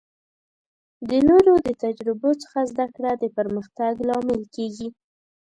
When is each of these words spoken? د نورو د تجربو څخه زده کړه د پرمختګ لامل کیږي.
د 1.09 1.11
نورو 1.27 1.53
د 1.65 1.67
تجربو 1.83 2.29
څخه 2.43 2.59
زده 2.71 2.85
کړه 2.95 3.11
د 3.17 3.23
پرمختګ 3.37 3.93
لامل 4.07 4.41
کیږي. 4.55 4.87